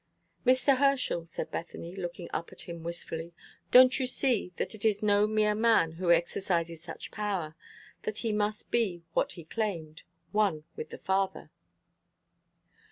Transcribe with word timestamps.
'""Mr. 0.47 0.77
Herschel," 0.77 1.27
said 1.27 1.51
Bethany, 1.51 1.95
looking 1.95 2.27
up 2.33 2.51
at 2.51 2.61
him 2.61 2.81
wistfully, 2.81 3.33
"don't 3.69 3.99
you 3.99 4.07
see 4.07 4.51
that 4.55 4.73
it 4.73 4.83
is 4.83 5.03
no 5.03 5.27
mere 5.27 5.53
man 5.53 5.91
who 5.91 6.09
exercises 6.11 6.81
such 6.81 7.11
power; 7.11 7.55
that 8.01 8.17
he 8.25 8.33
must 8.33 8.71
be 8.71 9.03
what 9.13 9.33
he 9.33 9.43
claimed 9.45 10.01
one 10.31 10.63
with 10.75 10.89
the 10.89 10.97
Father?" 10.97 11.51